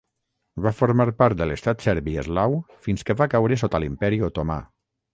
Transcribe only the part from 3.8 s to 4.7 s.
l'Imperi Otomà.